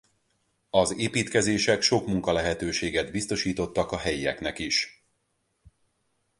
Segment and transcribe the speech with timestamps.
[0.69, 5.05] Az építkezések sok munkalehetőséget biztosítottak a helyieknek is.